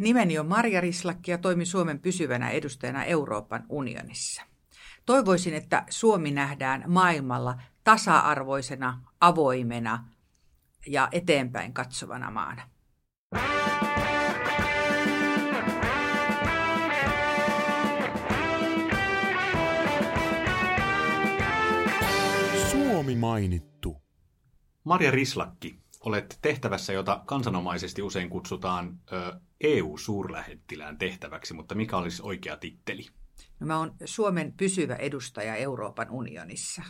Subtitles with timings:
[0.00, 4.42] Nimeni on Marja Rislakki ja toimin Suomen pysyvänä edustajana Euroopan unionissa.
[5.06, 10.08] Toivoisin, että Suomi nähdään maailmalla tasa-arvoisena, avoimena
[10.86, 12.68] ja eteenpäin katsovana maana.
[22.70, 24.02] Suomi mainittu.
[24.84, 32.56] Marja Rislakki, olet tehtävässä, jota kansanomaisesti usein kutsutaan ö, EU-suurlähettilään tehtäväksi, mutta mikä olisi oikea
[32.56, 33.06] titteli?
[33.60, 36.82] No mä oon Suomen pysyvä edustaja Euroopan unionissa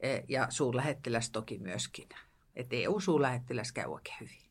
[0.00, 2.08] e, ja suurlähettiläs toki myöskin.
[2.56, 4.48] Että EU-suurlähettiläs käy oikein hyvin.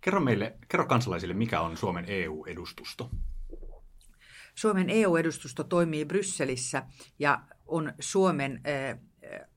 [0.00, 3.10] Kerro meille, kerro kansalaisille, mikä on Suomen EU-edustusto?
[4.54, 6.82] Suomen EU-edustusto toimii Brysselissä
[7.18, 8.60] ja on Suomen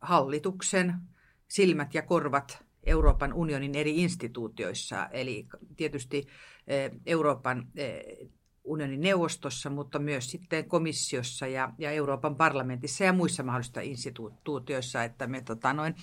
[0.02, 0.94] hallituksen
[1.48, 6.28] silmät ja korvat Euroopan unionin eri instituutioissa, eli tietysti
[7.06, 8.04] Euroopan eh,
[8.64, 15.28] unionin neuvostossa, mutta myös sitten komissiossa ja, ja Euroopan parlamentissa ja muissa mahdollisissa instituutioissa, että
[15.28, 15.96] me tota, noin,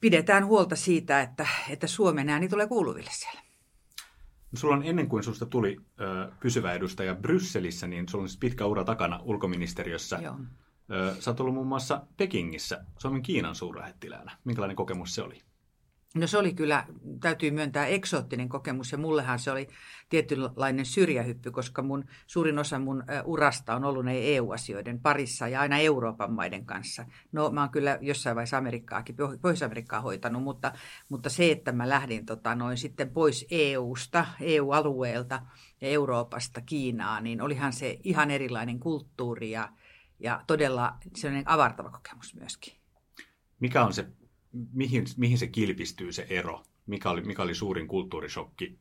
[0.00, 3.40] pidetään huolta siitä, että, että Suomen ääni tulee kuuluville siellä.
[4.52, 8.40] No, sulla on ennen kuin susta tuli ö, pysyvä edustaja Brysselissä, niin sulla on siis
[8.40, 10.18] pitkä ura takana ulkoministeriössä.
[10.22, 10.38] Joo.
[11.20, 14.38] Sä oot ollut muun muassa Pekingissä Suomen Kiinan suurlähettiläänä.
[14.44, 15.42] Minkälainen kokemus se oli?
[16.14, 16.86] No se oli kyllä,
[17.20, 19.68] täytyy myöntää, eksoottinen kokemus ja mullehan se oli
[20.08, 26.32] tietynlainen syrjähyppy, koska mun, suurin osa mun urasta on ollut EU-asioiden parissa ja aina Euroopan
[26.32, 27.06] maiden kanssa.
[27.32, 30.72] No mä oon kyllä jossain vaiheessa Amerikkaakin, Pohjois-Amerikkaa hoitanut, mutta,
[31.08, 35.42] mutta se, että mä lähdin tota, noin sitten pois EU-sta, EU-alueelta
[35.80, 39.68] ja Euroopasta Kiinaan, niin olihan se ihan erilainen kulttuuri ja,
[40.20, 42.74] ja todella sellainen avartava kokemus myöskin.
[43.60, 44.06] Mikä on se,
[44.72, 46.62] mihin, mihin se kilpistyy se ero?
[46.86, 48.78] Mikä oli, mikä oli suurin kulttuurishokki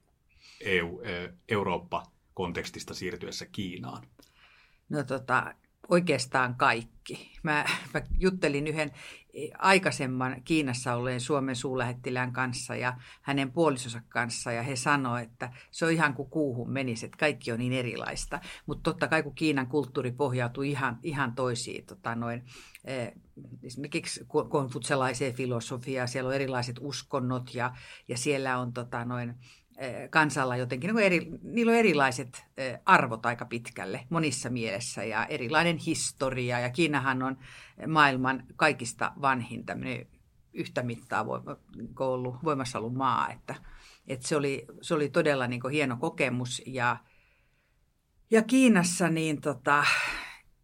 [0.62, 1.02] EU,
[1.50, 4.08] Eurooppa-kontekstista siirtyessä Kiinaan?
[4.90, 5.54] No tota,
[5.90, 7.32] oikeastaan kaikki.
[7.44, 8.92] Mä, mä juttelin yhden
[9.60, 15.86] aikaisemman Kiinassa olleen Suomen suulähettilään kanssa ja hänen puolisonsa kanssa ja he sanoivat, että se
[15.86, 18.40] on ihan kuin kuuhun menisi, että kaikki on niin erilaista.
[18.66, 22.44] Mutta totta kai kun Kiinan kulttuuri pohjautuu ihan, ihan toisiin tota noin,
[22.86, 23.12] eh,
[23.64, 27.76] esimerkiksi konfutselaiseen filosofiaan, siellä on erilaiset uskonnot ja,
[28.08, 29.36] ja siellä on tota noin,
[30.10, 32.46] kansalla jotenkin, niin eri, niillä on erilaiset
[32.86, 36.60] arvot aika pitkälle monissa mielessä ja erilainen historia.
[36.60, 37.38] Ja Kiinahan on
[37.88, 40.08] maailman kaikista vanhin tämmöinen
[40.54, 41.26] yhtä mittaa
[42.00, 43.32] ollut, voimassa ollut maa.
[43.32, 43.56] Että,
[44.08, 46.62] että se, oli, se oli todella niin hieno kokemus.
[46.66, 46.98] Ja,
[48.32, 49.84] ja Kiinassa niin tota,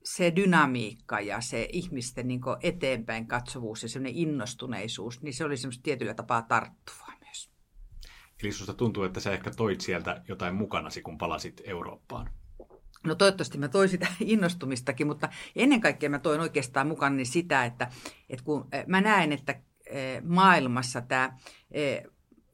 [0.04, 5.84] se dynamiikka ja se ihmisten niin eteenpäin katsovuus ja semmoinen innostuneisuus, niin se oli semmoista
[5.84, 7.09] tietyllä tapaa tarttuvaa.
[8.44, 12.30] Eli susta tuntuu, että sä ehkä toit sieltä jotain mukanasi, kun palasit Eurooppaan.
[13.04, 17.92] No toivottavasti mä toin sitä innostumistakin, mutta ennen kaikkea mä toin oikeastaan mukana sitä, että,
[18.30, 21.38] että kun eh, mä näen, että eh, maailmassa tämä
[21.72, 22.04] eh,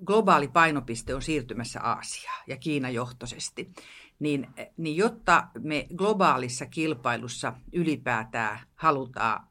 [0.06, 3.74] globaali painopiste on siirtymässä Aasiaan ja Kiina johtoisesti,
[4.20, 4.48] niin,
[4.78, 9.48] niin jotta me globaalissa kilpailussa ylipäätään halutaan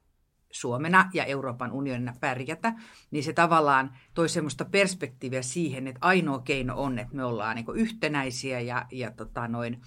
[0.55, 2.73] Suomena ja Euroopan unionina pärjätä,
[3.11, 7.67] niin se tavallaan toi semmoista perspektiiviä siihen, että ainoa keino on, että me ollaan niin
[7.75, 9.81] yhtenäisiä ja, ja tota noin,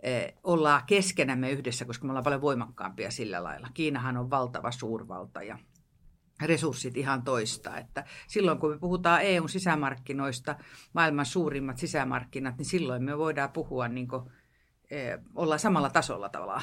[0.00, 3.68] eh, ollaan keskenämme yhdessä, koska me ollaan paljon voimakkaampia sillä lailla.
[3.74, 5.58] Kiinahan on valtava suurvalta ja
[6.42, 7.78] resurssit ihan toista.
[7.78, 10.56] Että silloin kun me puhutaan EUn sisämarkkinoista,
[10.92, 14.22] maailman suurimmat sisämarkkinat, niin silloin me voidaan puhua, niin kuin,
[14.90, 16.62] eh, olla samalla tasolla tavallaan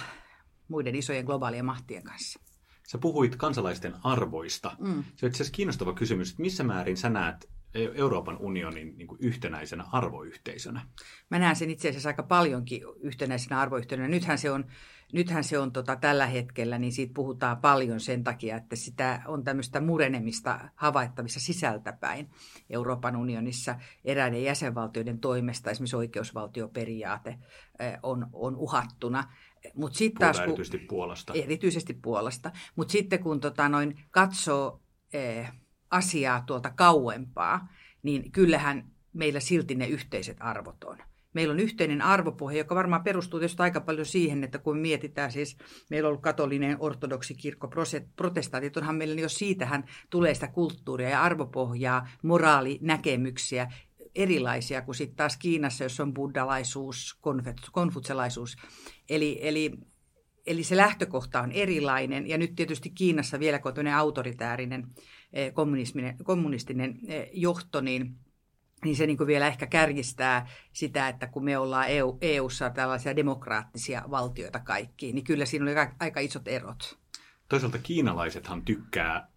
[0.68, 2.45] muiden isojen globaalien mahtien kanssa.
[2.88, 4.72] Sä puhuit kansalaisten arvoista.
[4.80, 5.04] Mm.
[5.16, 9.08] Se on itse asiassa kiinnostava kysymys, että missä määrin sä näet e- Euroopan unionin niin
[9.08, 10.88] kuin yhtenäisenä arvoyhteisönä?
[11.30, 14.08] Mä näen sen itse asiassa aika paljonkin yhtenäisenä arvoyhteisönä.
[14.08, 14.66] Nythän se on,
[15.14, 19.44] nythän se on tota, tällä hetkellä, niin siitä puhutaan paljon sen takia, että sitä on
[19.44, 22.30] tämmöistä murenemista havaittavissa sisältäpäin
[22.70, 23.76] Euroopan unionissa
[24.06, 25.72] eräiden jäsenvaltioiden toimesta.
[25.72, 27.38] Esimerkiksi oikeusvaltioperiaate
[28.04, 29.24] on, on uhattuna.
[29.76, 31.34] Mut sit taas, kun, erityisesti Puolasta.
[31.34, 32.52] Erityisesti Puolasta.
[32.76, 34.82] Mutta sitten kun tota noin, katsoo
[35.14, 35.52] eh,
[35.92, 37.68] asiaa tuolta kauempaa,
[38.04, 40.98] niin kyllähän meillä silti ne yhteiset arvot on.
[41.34, 45.58] Meillä on yhteinen arvopohja, joka varmaan perustuu tietysti aika paljon siihen, että kun mietitään siis,
[45.90, 47.70] meillä on ollut katolinen ortodoksi kirkko,
[48.16, 53.68] protestantit, onhan meillä, jos siitähän tulee sitä kulttuuria ja arvopohjaa, moraalinäkemyksiä,
[54.16, 57.20] erilaisia kuin sitten taas Kiinassa, jos on buddhalaisuus,
[57.72, 58.56] konfutselaisuus.
[59.10, 59.78] Eli, eli,
[60.46, 62.28] eli se lähtökohta on erilainen.
[62.28, 64.88] Ja nyt tietysti Kiinassa vielä, kun on autoritäärinen
[65.34, 65.54] eh,
[66.24, 68.16] kommunistinen eh, johto, niin
[68.84, 73.16] niin se niin kuin vielä ehkä kärjistää sitä, että kun me ollaan EU, EU-ssa tällaisia
[73.16, 76.98] demokraattisia valtioita kaikki, niin kyllä siinä oli aika isot erot.
[77.50, 79.28] Toisaalta kiinalaisethan tykkää,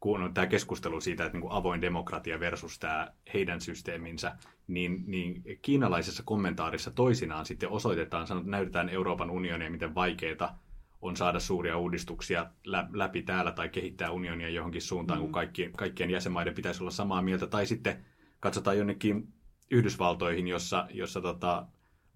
[0.00, 4.36] kun on tämä keskustelu siitä, että niin kuin avoin demokratia versus tämä heidän systeeminsä,
[4.68, 10.58] niin, niin kiinalaisessa kommentaarissa toisinaan sitten osoitetaan, sanotaan, näytetään Euroopan unionia, miten vaikeaa
[11.02, 12.46] on saada suuria uudistuksia
[12.92, 15.22] läpi täällä tai kehittää unionia johonkin suuntaan, mm.
[15.22, 17.46] kun kaikkien, kaikkien jäsenmaiden pitäisi olla samaa mieltä.
[17.46, 18.04] Tai sitten
[18.40, 19.28] katsotaan jonnekin
[19.70, 21.66] Yhdysvaltoihin, jossa, jossa tota,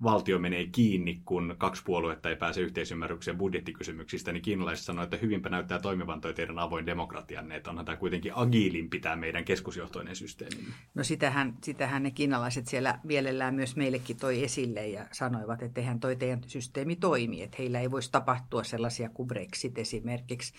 [0.02, 5.48] valtio menee kiinni, kun kaksi puoluetta ei pääse yhteisymmärrykseen budjettikysymyksistä, niin kiinalaiset sanoo, että hyvinpä
[5.48, 10.56] näyttää toimivan toi teidän avoin demokratianne, että onhan tämä kuitenkin agiilimpi tämä meidän keskusjohtoinen systeemi.
[10.94, 16.00] No sitähän, sitähän ne kiinalaiset siellä mielellään myös meillekin toi esille ja sanoivat, että eihän
[16.00, 20.54] toi teidän systeemi toimi, että heillä ei voisi tapahtua sellaisia kuin Brexit esimerkiksi,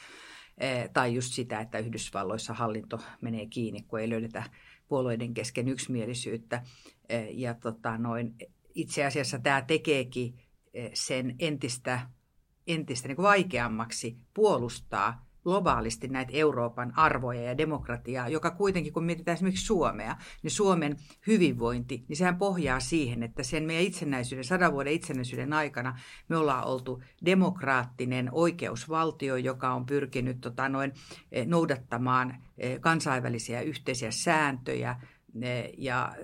[0.57, 4.43] eh, tai just sitä, että Yhdysvalloissa hallinto menee kiinni, kun ei löydetä
[4.87, 6.63] puolueiden kesken yksimielisyyttä.
[7.09, 8.35] Eh, ja tota, noin,
[8.75, 10.39] itse asiassa tämä tekeekin
[10.73, 11.99] eh, sen entistä,
[12.67, 19.33] entistä niin kuin vaikeammaksi puolustaa globaalisti näitä Euroopan arvoja ja demokratiaa, joka kuitenkin, kun mietitään
[19.33, 20.97] esimerkiksi Suomea, niin Suomen
[21.27, 25.99] hyvinvointi, niin sehän pohjaa siihen, että sen meidän itsenäisyyden, sadan vuoden itsenäisyyden aikana
[26.29, 30.93] me ollaan oltu demokraattinen oikeusvaltio, joka on pyrkinyt tota, noin,
[31.31, 34.95] eh, noudattamaan eh, kansainvälisiä yhteisiä sääntöjä
[35.77, 36.15] ja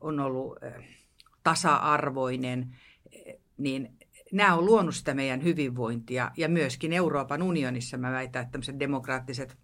[0.00, 0.58] on ollut
[1.50, 2.76] tasa-arvoinen,
[3.58, 3.98] niin
[4.32, 9.58] nämä on luonut sitä meidän hyvinvointia ja myöskin Euroopan unionissa mä väitän, että tämmöiset demokraattiset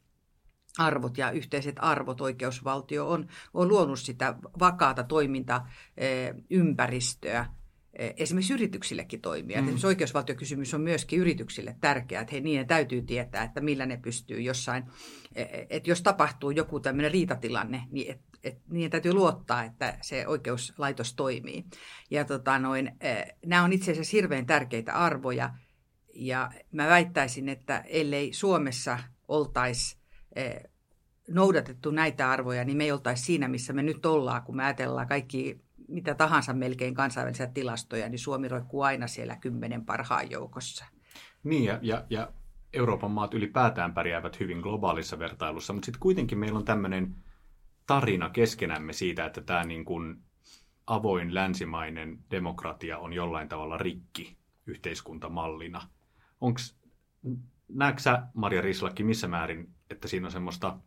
[0.78, 7.46] arvot ja yhteiset arvot, oikeusvaltio on, on luonut sitä vakaata toimintaympäristöä
[7.98, 9.56] eh, esimerkiksi yrityksillekin toimia.
[9.56, 9.62] Mm.
[9.64, 14.40] Esimerkiksi oikeusvaltiokysymys on myöskin yrityksille tärkeä, että he, niin täytyy tietää, että millä ne pystyy
[14.40, 14.84] jossain,
[15.34, 20.26] eh, että jos tapahtuu joku tämmöinen riitatilanne, niin et, et niiden täytyy luottaa, että se
[20.26, 21.64] oikeuslaitos toimii.
[22.10, 25.50] Ja tota noin, eh, nämä on itse asiassa hirveän tärkeitä arvoja.
[26.14, 28.98] Ja mä väittäisin, että ellei Suomessa
[29.28, 29.98] oltaisi
[30.36, 30.62] eh,
[31.28, 35.08] noudatettu näitä arvoja, niin me ei oltaisi siinä, missä me nyt ollaan, kun me ajatellaan
[35.08, 40.84] kaikki mitä tahansa melkein kansainvälisiä tilastoja, niin Suomi roikkuu aina siellä kymmenen parhaan joukossa.
[41.44, 42.32] Niin, ja, ja, ja
[42.72, 47.14] Euroopan maat ylipäätään pärjäävät hyvin globaalissa vertailussa, mutta sitten kuitenkin meillä on tämmöinen
[47.86, 50.16] tarina keskenämme siitä, että tämä niin kuin
[50.86, 54.36] avoin länsimainen demokratia on jollain tavalla rikki
[54.66, 55.88] yhteiskuntamallina.
[56.40, 56.76] Onks,
[57.68, 60.78] näetkö sä, Maria Rislakki, missä määrin, että siinä on semmoista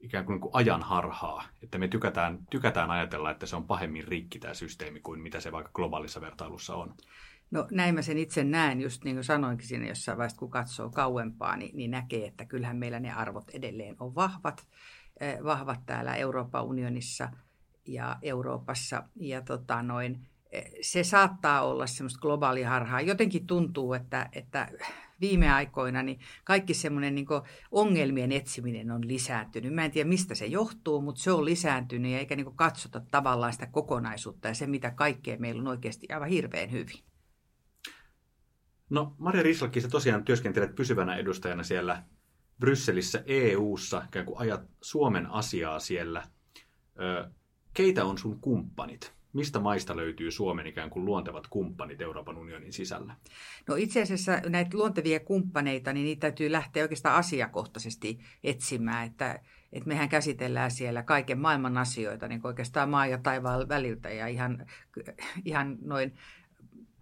[0.00, 4.38] ikään kuin, kuin ajan harhaa, että me tykätään, tykätään ajatella, että se on pahemmin rikki
[4.38, 6.94] tämä systeemi kuin mitä se vaikka globaalissa vertailussa on?
[7.50, 10.90] No näin mä sen itse näen, just niin kuin sanoinkin siinä jossain vaiheessa, kun katsoo
[10.90, 14.66] kauempaa, niin, niin näkee, että kyllähän meillä ne arvot edelleen on vahvat.
[15.20, 17.30] Eh, vahvat täällä Euroopan unionissa
[17.86, 19.02] ja Euroopassa.
[19.16, 23.00] Ja tota noin, eh, se saattaa olla semmoista globaalia harhaa.
[23.00, 24.68] Jotenkin tuntuu, että, että
[25.20, 27.26] viime aikoina niin kaikki semmoinen niin
[27.70, 29.74] ongelmien etsiminen on lisääntynyt.
[29.74, 33.52] Mä en tiedä, mistä se johtuu, mutta se on lisääntynyt ja eikä niin katsota tavallaan
[33.52, 37.04] sitä kokonaisuutta ja se, mitä kaikkea meillä on oikeasti aivan hirveän hyvin.
[38.90, 42.02] No Maria Rislakki, sä tosiaan työskentelet pysyvänä edustajana siellä
[42.60, 46.22] Brysselissä EU-ssa, ikään kuin ajat Suomen asiaa siellä.
[47.74, 49.14] Keitä on sun kumppanit?
[49.32, 53.16] Mistä maista löytyy Suomen ikään kuin luontevat kumppanit Euroopan unionin sisällä?
[53.68, 59.40] No itse asiassa näitä luontevia kumppaneita, niin niitä täytyy lähteä oikeastaan asiakohtaisesti etsimään, että,
[59.72, 64.66] että mehän käsitellään siellä kaiken maailman asioita, niin oikeastaan maa ja taivaan väliltä ja ihan,
[65.44, 66.14] ihan noin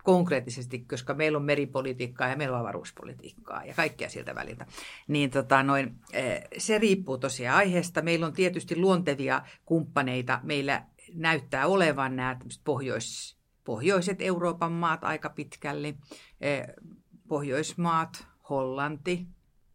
[0.02, 4.66] konkreettisesti, koska meillä on meripolitiikkaa ja meillä on avaruuspolitiikkaa ja kaikkea siltä väliltä.
[5.09, 8.02] Niin tota, noin, eh, se riippuu tosiaan aiheesta.
[8.02, 10.40] Meillä on tietysti luontevia kumppaneita.
[10.42, 10.82] Meillä
[11.14, 15.94] näyttää olevan nämä pohjois, pohjoiset Euroopan maat aika pitkälle.
[16.40, 16.66] Eh,
[17.28, 19.26] Pohjoismaat, Hollanti,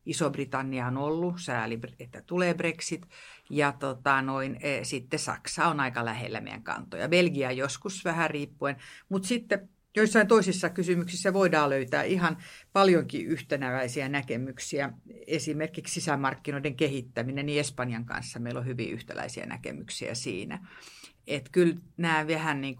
[0.05, 3.07] Iso-Britannia on ollut, sääli, että tulee Brexit,
[3.49, 7.09] ja tota, noin, e, sitten Saksa on aika lähellä meidän kantoja.
[7.09, 8.75] Belgia joskus vähän riippuen,
[9.09, 12.37] mutta sitten Joissain toisissa kysymyksissä voidaan löytää ihan
[12.73, 14.93] paljonkin yhtenäväisiä näkemyksiä.
[15.27, 20.67] Esimerkiksi sisämarkkinoiden kehittäminen, niin Espanjan kanssa meillä on hyvin yhtäläisiä näkemyksiä siinä.
[21.27, 22.77] Että kyllä nämä vähän niin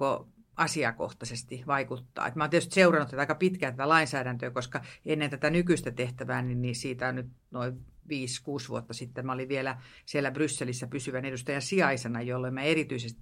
[0.56, 2.28] asiakohtaisesti vaikuttaa.
[2.28, 6.42] Et mä oon tietysti seurannut tätä aika pitkään tätä lainsäädäntöä, koska ennen tätä nykyistä tehtävää,
[6.42, 11.26] niin, niin siitä on nyt noin 5-6 vuotta sitten mä olin vielä siellä Brysselissä pysyvän
[11.26, 13.22] edustajan sijaisena, jolloin mä erityisesti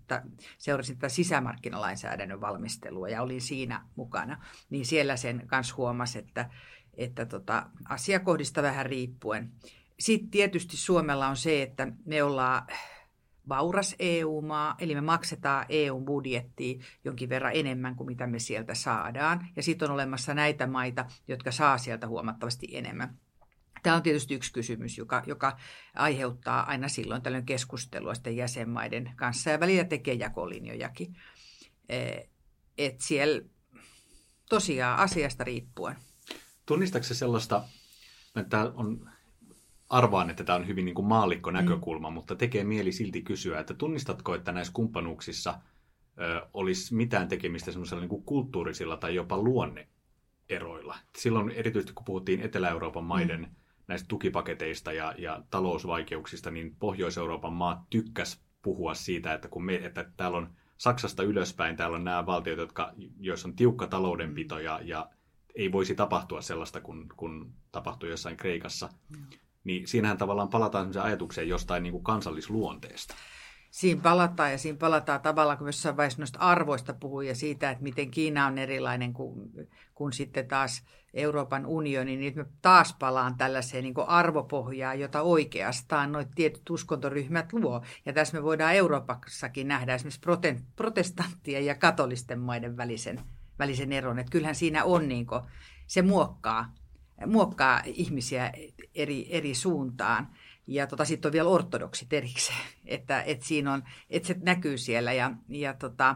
[0.57, 4.45] seurasin tätä sisämarkkinalainsäädännön valmistelua ja olin siinä mukana.
[4.69, 6.49] Niin siellä sen kanssa huomasi, että,
[6.93, 9.51] että tota, asiakohdista vähän riippuen.
[9.99, 12.67] Sitten tietysti Suomella on se, että me ollaan
[13.49, 19.47] vauras EU-maa, eli me maksetaan EU-budjettiin jonkin verran enemmän kuin mitä me sieltä saadaan.
[19.55, 23.17] Ja sitten on olemassa näitä maita, jotka saa sieltä huomattavasti enemmän.
[23.85, 25.57] Tämä on tietysti yksi kysymys, joka, joka
[25.95, 31.15] aiheuttaa aina silloin tällöin keskustelua sitten jäsenmaiden kanssa ja välillä tekee jakolinjojakin.
[31.89, 32.29] Eh,
[32.77, 33.41] että siellä
[34.49, 35.95] tosiaan asiasta riippuen.
[36.65, 37.63] Tunnistatko se sellaista,
[38.35, 39.09] että on,
[39.89, 42.13] arvaan, että tämä on hyvin niin kuin maallikko näkökulma, mm.
[42.13, 45.59] mutta tekee mieli silti kysyä, että tunnistatko, että näissä kumppanuuksissa
[46.19, 50.97] ö, olisi mitään tekemistä semmoisella niin kuin kulttuurisilla tai jopa luonneeroilla?
[51.17, 57.79] Silloin erityisesti kun puhuttiin Etelä-Euroopan maiden mm näistä tukipaketeista ja, ja talousvaikeuksista, niin Pohjois-Euroopan maat
[57.89, 62.59] tykkäs puhua siitä, että kun me, että täällä on Saksasta ylöspäin, täällä on nämä valtiot,
[62.59, 65.09] jotka, joissa on tiukka taloudenpito ja, ja
[65.55, 68.89] ei voisi tapahtua sellaista, kun, kun tapahtui jossain Kreikassa.
[69.09, 69.25] Mm.
[69.63, 73.15] Niin siinähän tavallaan palataan ajatukseen jostain niin kuin kansallisluonteesta
[73.75, 77.83] siinä palataan ja siinä palataan tavallaan, kun jossain vaiheessa noista arvoista puhuu ja siitä, että
[77.83, 79.51] miten Kiina on erilainen kuin,
[79.95, 80.83] kuin sitten taas
[81.15, 87.81] Euroopan unioni, niin me taas palaan tällaiseen niin arvopohjaan, jota oikeastaan noit tietyt uskontoryhmät luo.
[88.05, 90.21] Ja tässä me voidaan Euroopassakin nähdä esimerkiksi
[90.75, 93.21] protestanttien ja katolisten maiden välisen,
[93.59, 94.19] välisen eron.
[94.19, 95.41] Että kyllähän siinä on, niin kuin,
[95.87, 96.73] se muokkaa,
[97.25, 98.53] muokkaa ihmisiä
[98.95, 100.27] eri, eri suuntaan.
[100.67, 105.13] Ja tota, sitten on vielä ortodoksit erikseen, että, että siinä on, että se näkyy siellä.
[105.13, 106.15] Ja, ja tota,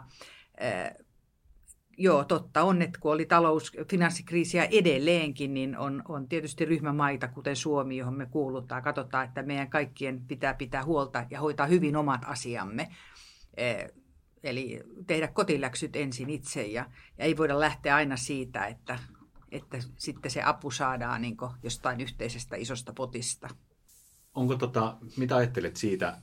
[2.00, 7.56] joo, totta on, että kun oli talous, finanssikriisiä edelleenkin, niin on, on tietysti ryhmämaita, kuten
[7.56, 8.84] Suomi, johon me kuulutaan.
[8.84, 12.90] Katsotaan, että meidän kaikkien pitää pitää huolta ja hoitaa hyvin omat asiamme.
[13.60, 13.92] Äh,
[14.44, 16.86] eli tehdä kotiläksyt ensin itse ja,
[17.18, 19.00] ja ei voida lähteä aina siitä, että,
[19.52, 23.50] että sitten se apu saadaan niin jostain yhteisestä isosta potista.
[24.36, 26.18] Onko tota, mitä ajattelet siitä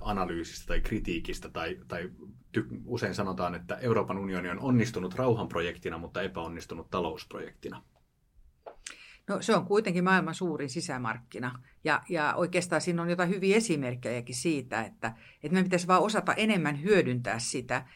[0.00, 2.10] analyysistä tai kritiikistä, tai, tai
[2.52, 7.82] ty, usein sanotaan, että Euroopan unioni on onnistunut rauhanprojektina, mutta epäonnistunut talousprojektina?
[9.28, 11.62] No se on kuitenkin maailman suurin sisämarkkina.
[11.84, 16.34] Ja, ja oikeastaan siinä on jotain hyviä esimerkkejäkin siitä, että, että me pitäisi vaan osata
[16.34, 17.86] enemmän hyödyntää sitä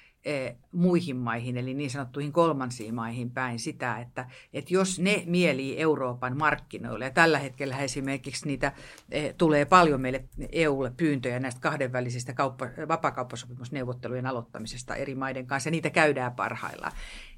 [0.73, 6.37] muihin maihin, eli niin sanottuihin kolmansiin maihin päin sitä, että, että jos ne mielii Euroopan
[6.37, 8.73] markkinoille, ja tällä hetkellä esimerkiksi niitä
[9.11, 15.71] eh, tulee paljon meille EUlle pyyntöjä näistä kahdenvälisistä kauppa, vapakauppasopimusneuvottelujen aloittamisesta eri maiden kanssa, ja
[15.71, 16.93] niitä käydään parhaillaan,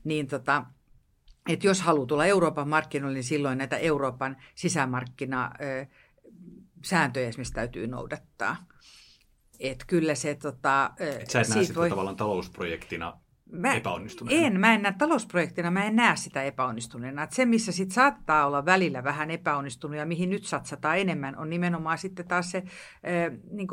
[0.04, 0.64] niin tota,
[1.48, 5.88] että jos haluaa tulla Euroopan markkinoille, niin silloin näitä Euroopan sisämarkkina eh,
[6.84, 8.71] sääntöjä esimerkiksi täytyy noudattaa.
[9.62, 10.34] Että kyllä se...
[10.34, 11.90] Tota, Et sä et näe sitä voi...
[11.90, 13.20] tavallaan talousprojektina
[13.52, 14.46] mä, epäonnistuneena?
[14.46, 17.22] En, mä en näe talousprojektina, mä en näe sitä epäonnistuneena.
[17.22, 21.50] Et se, missä sit saattaa olla välillä vähän epäonnistunut ja mihin nyt satsataan enemmän, on
[21.50, 23.68] nimenomaan sitten taas se äh, niin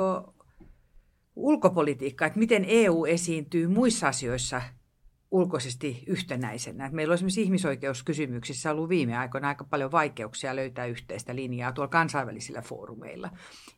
[1.36, 4.62] ulkopolitiikka, että miten EU esiintyy muissa asioissa–
[5.32, 6.86] ulkoisesti yhtenäisenä.
[6.86, 11.92] Et meillä on esimerkiksi ihmisoikeuskysymyksissä ollut viime aikoina aika paljon vaikeuksia löytää yhteistä linjaa tuolla
[11.92, 13.30] kansainvälisillä foorumeilla.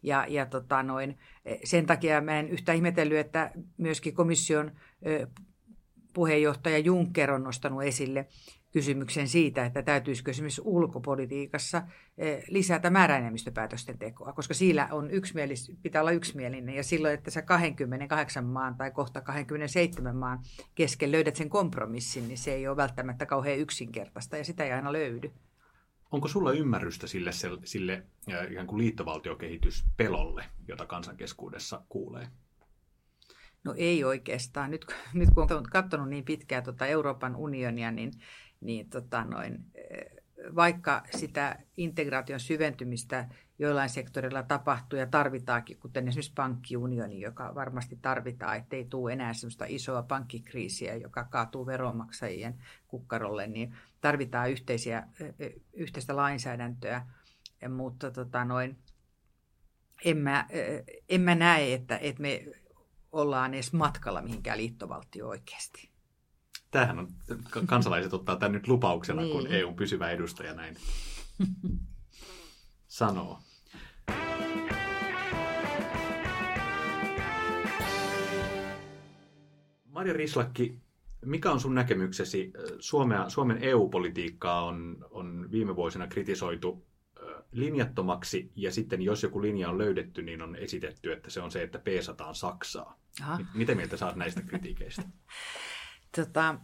[0.03, 1.17] Ja, ja tota noin,
[1.63, 4.72] sen takia mä en yhtä ihmetellyt, että myöskin komission
[6.13, 8.27] puheenjohtaja Juncker on nostanut esille
[8.72, 11.84] kysymyksen siitä, että täytyisikö esimerkiksi ulkopolitiikassa
[12.18, 17.42] eh, lisätä määräenemmistöpäätösten tekoa, koska siellä on yksimielis, pitää olla yksimielinen ja silloin, että sä
[17.42, 20.40] 28 maan tai kohta 27 maan
[20.75, 24.94] kesken löydät sen kompromissin, niin se ei ole välttämättä kauhean yksinkertaista ja sitä ei aina
[24.94, 25.32] löydy.
[26.12, 27.32] Onko sulla ymmärrystä sille,
[27.63, 28.04] sille
[28.51, 32.28] ihan kuin liittovaltiokehityspelolle, jota kansankeskuudessa kuulee?
[33.63, 34.72] No ei oikeastaan.
[34.72, 38.12] Nyt, nyt kun on katsonut niin pitkään tuota Euroopan unionia, niin
[38.62, 40.06] niin tota noin, eh,
[40.56, 43.27] vaikka sitä integraation syventymistä
[43.60, 49.65] joillain sektorilla tapahtuu ja tarvitaakin, kuten esimerkiksi pankkiunioni, joka varmasti tarvitaan, ettei tule enää sellaista
[49.68, 57.06] isoa pankkikriisiä, joka kaatuu veronmaksajien kukkarolle, niin tarvitaan yhteisiä, eh, eh, yhteistä lainsäädäntöä,
[57.70, 58.77] mutta tota noin,
[60.06, 60.48] en, mä,
[61.10, 62.46] en mä näe, että, että me
[63.12, 65.90] ollaan edes matkalla mihinkään liittovaltio oikeasti.
[66.72, 67.08] Tämähän on,
[67.66, 69.32] kansalaiset ottaa tämän nyt lupauksena, niin.
[69.32, 70.78] kun EUn pysyvä edustaja näin
[72.88, 73.40] sanoo.
[79.86, 80.80] Maria Rislakki,
[81.25, 82.54] mikä on sun näkemyksesi?
[82.80, 86.86] Suomea, Suomen EU-politiikkaa on, on viime vuosina kritisoitu
[87.51, 91.63] linjattomaksi, ja sitten jos joku linja on löydetty, niin on esitetty, että se on se,
[91.63, 93.00] että peesataan Saksaa.
[93.22, 93.40] Aha.
[93.54, 95.04] Miten mieltä saat näistä kritiikeistä?
[96.15, 96.56] Tota,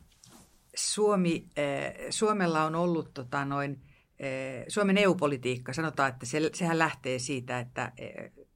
[0.75, 7.19] Suomi, äh, Suomella on ollut tota, noin, äh, Suomen EU-politiikka, sanotaan, että se, sehän lähtee
[7.19, 8.47] siitä, että äh,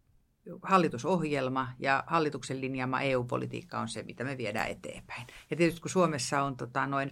[0.64, 5.28] hallitusohjelma ja hallituksen linjaama EU-politiikka on se, mitä me viedään eteenpäin.
[5.50, 7.12] Ja tietysti kun Suomessa on tota, noin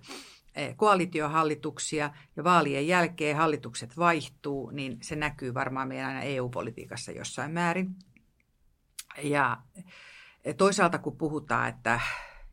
[0.55, 7.95] eh, koalitiohallituksia ja vaalien jälkeen hallitukset vaihtuu, niin se näkyy varmaan meidän EU-politiikassa jossain määrin.
[9.23, 9.57] Ja
[10.45, 11.99] eh, toisaalta kun puhutaan, että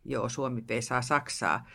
[0.09, 1.67] joo, Suomi peisaa Saksaa,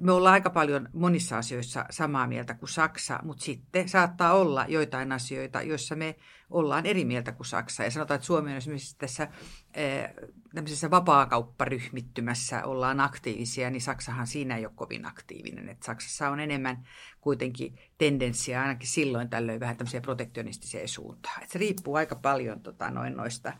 [0.00, 5.12] me ollaan aika paljon monissa asioissa samaa mieltä kuin Saksa, mutta sitten saattaa olla joitain
[5.12, 6.16] asioita, joissa me
[6.50, 7.84] ollaan eri mieltä kuin Saksa.
[7.84, 9.28] Ja sanotaan, että Suomi on esimerkiksi tässä
[9.74, 10.10] eh,
[10.54, 15.68] tämmöisessä vapaakaupparyhmittymässä ollaan aktiivisia, niin Saksahan siinä ei ole kovin aktiivinen.
[15.68, 16.88] Et Saksassa on enemmän
[17.20, 21.42] kuitenkin tendenssiä ainakin silloin tällöin vähän tämmöisiä protektionistiseen suuntaan.
[21.42, 23.52] Et se riippuu aika paljon tota, noin noista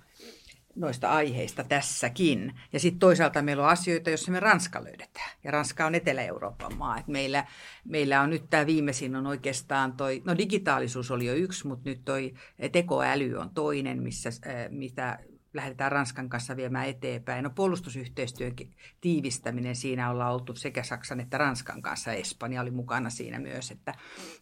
[0.76, 2.60] noista aiheista tässäkin.
[2.72, 5.30] Ja sitten toisaalta meillä on asioita, joissa me Ranska löydetään.
[5.44, 6.98] Ja Ranska on Etelä-Euroopan maa.
[6.98, 7.46] Et meillä,
[7.84, 12.04] meillä on nyt tämä viimeisin on oikeastaan toi, no digitaalisuus oli jo yksi, mutta nyt
[12.04, 12.34] toi
[12.72, 15.18] tekoäly on toinen, missä, äh, mitä
[15.54, 17.44] lähdetään Ranskan kanssa viemään eteenpäin.
[17.44, 18.56] No puolustusyhteistyön
[19.00, 22.12] tiivistäminen, siinä ollaan oltu sekä Saksan että Ranskan kanssa.
[22.12, 23.70] Espanja oli mukana siinä myös.
[23.70, 23.94] Että,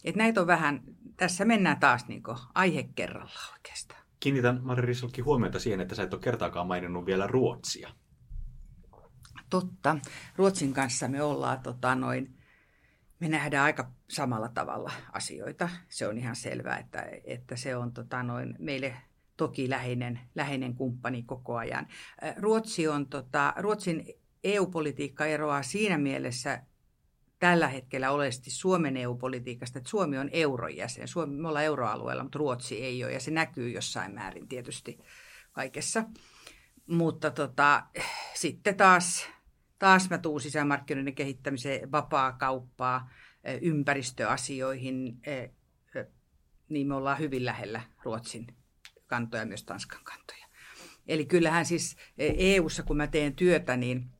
[0.03, 0.81] että näitä on vähän,
[1.17, 2.23] tässä mennään taas niin
[2.55, 4.00] aihe kerrallaan oikeastaan.
[4.21, 7.89] Kiinnitän Mari Rissalki huomiota siihen, että sä et ole kertaakaan maininnut vielä Ruotsia.
[9.49, 9.97] Totta.
[10.35, 12.37] Ruotsin kanssa me ollaan tota, noin,
[13.19, 15.69] me nähdään aika samalla tavalla asioita.
[15.89, 18.93] Se on ihan selvää, että, että se on tota, noin, meille
[19.37, 21.87] toki läheinen, läheinen kumppani koko ajan.
[22.37, 24.05] Ruotsi on, tota, Ruotsin
[24.43, 26.63] EU-politiikka eroaa siinä mielessä
[27.41, 31.07] tällä hetkellä oleellisesti Suomen EU-politiikasta, että Suomi on euron jäsen.
[31.07, 34.99] Suomi, me ollaan euroalueella, mutta Ruotsi ei ole, ja se näkyy jossain määrin tietysti
[35.51, 36.03] kaikessa.
[36.87, 37.83] Mutta tota,
[38.33, 39.27] sitten taas,
[39.79, 43.09] taas mä tuun sisämarkkinoiden kehittämiseen, vapaa kauppaa,
[43.61, 45.21] ympäristöasioihin,
[46.69, 48.47] niin me ollaan hyvin lähellä Ruotsin
[49.07, 50.47] kantoja, myös Tanskan kantoja.
[51.07, 54.05] Eli kyllähän siis EU-ssa, kun mä teen työtä, niin–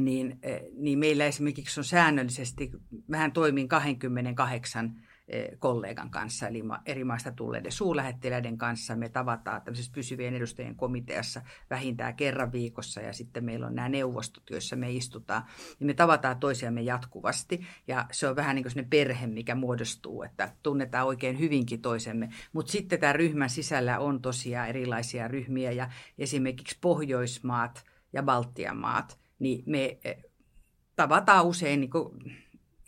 [0.00, 2.70] niin, eh, niin meillä esimerkiksi on säännöllisesti,
[3.10, 8.96] vähän toimin 28 eh, kollegan kanssa, eli eri maista tulleiden suurlähettiläiden kanssa.
[8.96, 14.50] Me tavataan tämmöisessä pysyvien edustajien komiteassa vähintään kerran viikossa, ja sitten meillä on nämä neuvostot,
[14.50, 15.42] joissa me istutaan.
[15.78, 20.52] Niin me tavataan toisiamme jatkuvasti, ja se on vähän niin kuin perhe, mikä muodostuu, että
[20.62, 22.28] tunnetaan oikein hyvinkin toisemme.
[22.52, 29.18] Mutta sitten tämän ryhmän sisällä on tosiaan erilaisia ryhmiä, ja esimerkiksi Pohjoismaat ja Baltian maat–
[29.38, 30.16] niin me eh,
[30.96, 31.90] tavataan usein niin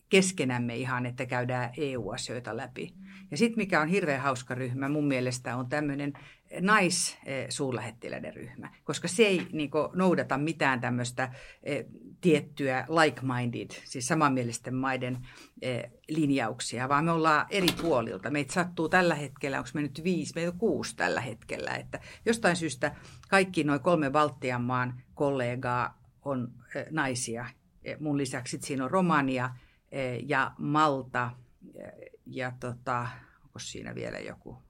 [0.08, 2.94] keskenämme ihan, että käydään EU-asioita läpi.
[3.30, 6.12] Ja sitten mikä on hirveän hauska ryhmä mun mielestä on tämmöinen
[6.60, 11.32] naissuurlähettiläiden ryhmä, koska se ei niin kuin, noudata mitään tämmöistä
[11.62, 11.84] eh,
[12.20, 15.18] tiettyä like-minded, siis samanmielisten maiden
[15.62, 18.30] eh, linjauksia, vaan me ollaan eri puolilta.
[18.30, 22.56] Meitä sattuu tällä hetkellä, onko me nyt viisi, meitä on kuusi tällä hetkellä, että jostain
[22.56, 22.94] syystä
[23.28, 26.52] kaikki noin kolme Baltian maan kollegaa on
[26.90, 27.46] naisia.
[27.84, 29.50] E, mun lisäksi siinä on Romania
[29.92, 31.30] e, ja Malta
[31.74, 31.88] e,
[32.26, 33.08] ja tota,
[33.42, 34.62] onko siinä vielä joku,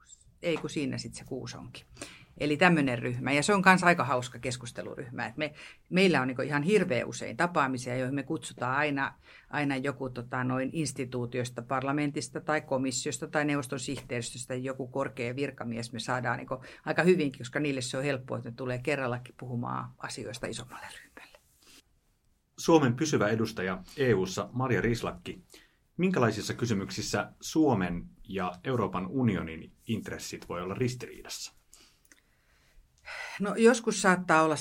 [0.42, 1.86] ei kun siinä sitten se kuusi onkin.
[2.38, 3.32] Eli tämmöinen ryhmä.
[3.32, 5.26] Ja se on myös aika hauska keskusteluryhmä.
[5.26, 5.54] Et me,
[5.90, 9.14] meillä on niinku ihan hirveän usein tapaamisia, joihin me kutsutaan aina,
[9.50, 15.92] aina joku tota, noin instituutiosta, parlamentista tai komissiosta tai neuvoston sihteeristöstä joku korkea virkamies.
[15.92, 19.90] Me saadaan niinku aika hyvinkin, koska niille se on helppoa, että ne tulee kerrallakin puhumaan
[19.98, 21.05] asioista isommalle ryhmälle.
[22.58, 25.42] Suomen pysyvä edustaja EU:ssa Maria Rislakki.
[25.96, 31.52] Minkälaisissa kysymyksissä Suomen ja Euroopan unionin intressit voi olla ristiriidassa?
[33.40, 34.56] No joskus saattaa olla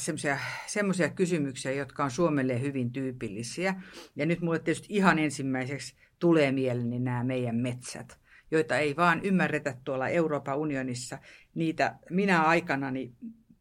[0.67, 3.81] semmoisia kysymyksiä, jotka on Suomelle hyvin tyypillisiä.
[4.15, 8.19] Ja nyt mulle tietysti ihan ensimmäiseksi tulee mieleen nämä meidän metsät,
[8.51, 11.19] joita ei vaan ymmärretä tuolla Euroopan unionissa.
[11.55, 13.13] Niitä minä aikanani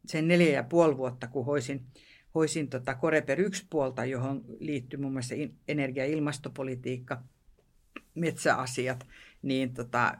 [0.05, 1.85] sen neljä ja puoli vuotta, kun hoisin
[2.35, 5.35] hoisin tota Koreper 1 puolta, johon liittyy muun muassa
[5.67, 7.23] energia- ja ilmastopolitiikka,
[8.15, 9.07] metsäasiat,
[9.41, 10.17] niin tota,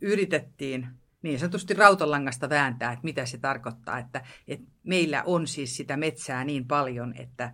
[0.00, 0.88] yritettiin
[1.22, 6.44] niin sanotusti rautalangasta vääntää, että mitä se tarkoittaa, että, että meillä on siis sitä metsää
[6.44, 7.52] niin paljon, että,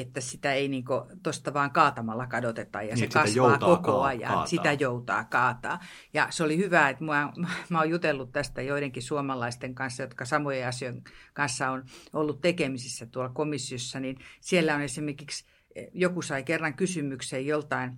[0.00, 0.84] että sitä ei niin
[1.22, 4.28] tuosta vaan kaatamalla kadoteta ja niin, se kasvaa koko ajan.
[4.28, 4.46] Kaataa.
[4.46, 5.80] Sitä joutaa kaataa.
[6.14, 7.32] Ja se oli hyvä, että mä,
[7.68, 11.02] mä oon jutellut tästä joidenkin suomalaisten kanssa, jotka samojen asioiden
[11.34, 15.44] kanssa on ollut tekemisissä tuolla komissiossa, niin siellä on esimerkiksi,
[15.92, 17.96] joku sai kerran kysymyksen joltain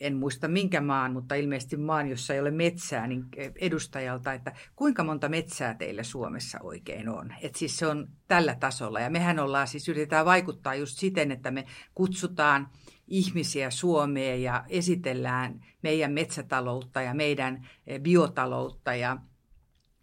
[0.00, 3.24] en muista minkä maan, mutta ilmeisesti maan, jossa ei ole metsää, niin
[3.60, 7.34] edustajalta, että kuinka monta metsää teillä Suomessa oikein on.
[7.42, 9.00] Että siis se on tällä tasolla.
[9.00, 12.68] Ja mehän ollaan siis, yritetään vaikuttaa just siten, että me kutsutaan
[13.08, 17.68] ihmisiä Suomeen ja esitellään meidän metsätaloutta ja meidän
[18.02, 19.16] biotaloutta ja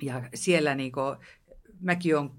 [0.01, 1.17] ja siellä niin kuin,
[1.83, 2.29] mäkin olen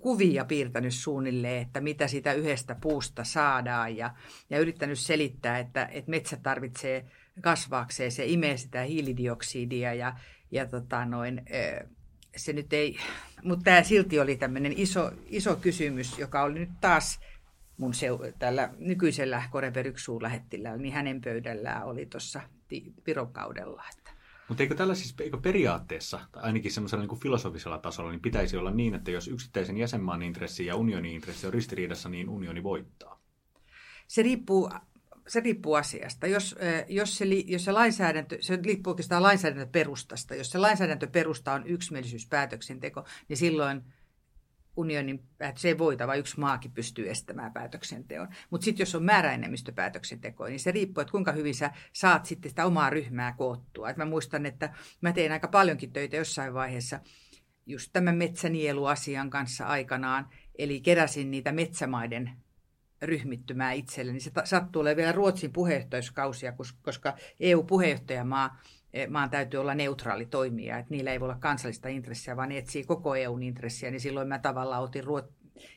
[0.00, 4.14] kuvia piirtänyt suunnilleen, että mitä sitä yhdestä puusta saadaan ja,
[4.50, 7.04] ja yrittänyt selittää, että, että metsä tarvitsee
[7.40, 10.14] kasvaakseen, se imee sitä hiilidioksidia ja,
[10.50, 11.42] ja tota noin,
[12.36, 12.96] se nyt ei,
[13.42, 17.20] mutta tämä silti oli tämmöinen iso, iso kysymys, joka oli nyt taas
[17.76, 22.40] mun seu, tällä nykyisellä Koreper lähettillä, niin hänen pöydällään oli tuossa
[23.06, 23.84] Viron kaudella.
[23.98, 24.17] Että.
[24.48, 28.70] Mutta eikö tällä siis eikö periaatteessa, tai ainakin semmoisella niin filosofisella tasolla, niin pitäisi olla
[28.70, 33.20] niin, että jos yksittäisen jäsenmaan intressi ja unionin intressi on ristiriidassa, niin unioni voittaa?
[34.06, 34.70] Se riippuu
[35.28, 36.26] se riippuu asiasta.
[36.26, 36.56] Jos,
[36.88, 40.34] jos, se, jos se lainsäädäntö, se riippuu oikeastaan lainsäädäntöperustasta.
[40.34, 43.82] Jos se lainsäädäntöperusta on yksimielisyyspäätöksenteko, niin silloin
[44.78, 45.22] unionin
[45.56, 48.28] se ei voita, vaan yksi maakin pystyy estämään päätöksenteon.
[48.50, 52.66] Mutta sitten jos on määräenemmistöpäätöksenteko, niin se riippuu, että kuinka hyvin sä saat sitten sitä
[52.66, 53.90] omaa ryhmää koottua.
[53.90, 57.00] Et mä muistan, että mä tein aika paljonkin töitä jossain vaiheessa
[57.66, 62.30] just tämän metsänieluasian kanssa aikanaan, eli keräsin niitä metsämaiden
[63.02, 68.58] ryhmittymää itselle, niin se sattuu olemaan vielä Ruotsin puheenjohtajuuskausia, koska EU-puheenjohtajamaa
[69.08, 72.84] maan täytyy olla neutraali toimija, että niillä ei voi olla kansallista intressiä, vaan ne etsii
[72.84, 75.04] koko EUn intressiä, niin silloin mä tavallaan otin,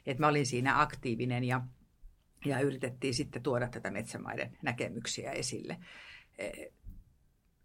[0.06, 1.62] että mä olin siinä aktiivinen ja,
[2.46, 5.78] ja yritettiin sitten tuoda tätä metsämaiden näkemyksiä esille.
[6.38, 6.50] E,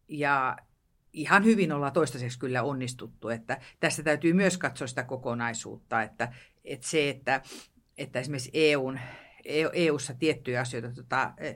[0.08, 0.56] ja
[1.12, 6.32] ihan hyvin ollaan toistaiseksi kyllä onnistuttu, että tässä täytyy myös katsoa sitä kokonaisuutta, että,
[6.64, 7.42] että se, että,
[7.98, 8.98] että esimerkiksi EUn
[9.72, 11.54] EU-ssa e tiettyjä asioita, tota, e,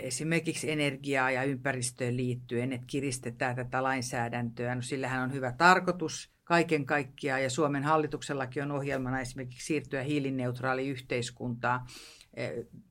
[0.00, 4.74] esimerkiksi energiaa ja ympäristöön liittyen, että kiristetään tätä lainsäädäntöä.
[4.74, 10.88] No, sillähän on hyvä tarkoitus kaiken kaikkiaan ja Suomen hallituksellakin on ohjelmana esimerkiksi siirtyä hiilineutraali
[10.88, 11.86] yhteiskuntaa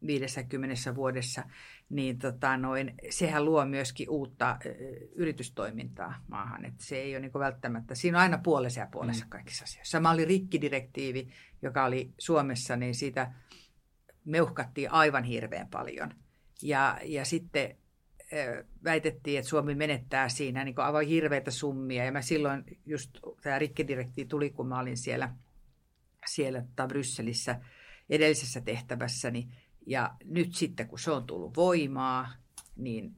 [0.07, 1.43] 50 e, vuodessa,
[1.89, 4.57] niin tota noin, sehän luo myöskin uutta
[5.15, 6.65] yritystoimintaa maahan.
[6.65, 9.29] että se ei ole niin välttämättä, siinä on aina puolessa ja puolessa mm.
[9.29, 9.91] kaikissa asioissa.
[9.91, 11.27] Sama oli rikkidirektiivi,
[11.61, 13.31] joka oli Suomessa, niin siitä
[14.25, 16.24] meuhkattiin aivan hirveän paljon.
[16.61, 17.77] Ja, ja sitten
[18.83, 22.05] väitettiin, että Suomi menettää siinä niin aivan hirveitä summia.
[22.05, 25.33] Ja mä silloin, just tämä rikkidirektiivi tuli, kun mä olin siellä,
[26.25, 27.59] siellä tota Brysselissä
[28.09, 29.47] edellisessä tehtävässäni.
[29.87, 32.33] Ja nyt sitten, kun se on tullut voimaa,
[32.75, 33.15] niin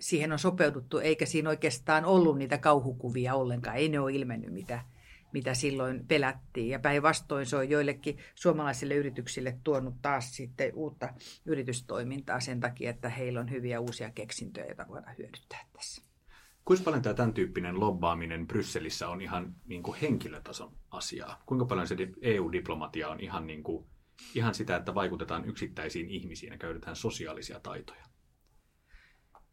[0.00, 3.76] siihen on sopeuduttu, eikä siinä oikeastaan ollut niitä kauhukuvia ollenkaan.
[3.76, 4.84] Ei ne ole ilmennyt, mitä,
[5.32, 6.68] mitä silloin pelättiin.
[6.68, 11.08] Ja päinvastoin se on joillekin suomalaisille yrityksille tuonut taas sitten uutta
[11.46, 16.02] yritystoimintaa sen takia, että heillä on hyviä uusia keksintöjä, joita voidaan hyödyttää tässä.
[16.64, 21.42] Kuinka paljon tämä tämän tyyppinen lobbaaminen Brysselissä on ihan niin kuin henkilötason asiaa?
[21.46, 23.86] Kuinka paljon se EU-diplomatia on ihan, niin kuin,
[24.34, 28.04] ihan sitä, että vaikutetaan yksittäisiin ihmisiin ja käytetään sosiaalisia taitoja?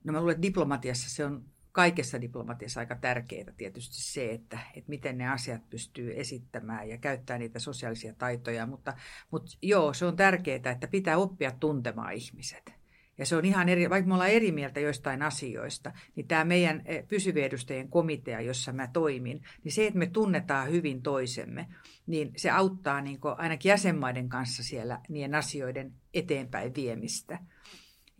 [0.03, 4.89] No mä luulen, että diplomatiassa se on kaikessa diplomatiassa aika tärkeää tietysti se, että, että
[4.89, 8.93] miten ne asiat pystyy esittämään ja käyttää niitä sosiaalisia taitoja, mutta,
[9.31, 12.73] mutta joo, se on tärkeää, että pitää oppia tuntemaan ihmiset.
[13.17, 16.81] Ja se on ihan eri, vaikka me ollaan eri mieltä joistain asioista, niin tämä meidän
[16.85, 21.67] eh, pysyvien edustajien komitea, jossa mä toimin, niin se, että me tunnetaan hyvin toisemme,
[22.07, 27.39] niin se auttaa niin ainakin jäsenmaiden kanssa siellä niiden asioiden eteenpäin viemistä.